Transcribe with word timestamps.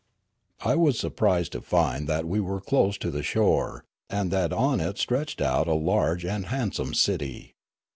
I 0.61 0.73
was 0.75 0.97
surprised 0.97 1.51
to 1.51 1.61
find 1.61 2.07
that 2.09 2.25
we 2.27 2.39
were 2.39 2.59
close 2.59 2.97
to 2.97 3.11
the 3.11 3.21
shore, 3.21 3.85
and 4.09 4.31
that 4.31 4.51
on 4.51 4.79
it 4.81 4.97
stretched 4.97 5.39
out 5.41 5.67
a 5.67 5.75
large 5.75 6.25
and 6.25 6.47
hand 6.47 6.73
some 6.73 6.95
cit}'. 6.95 7.53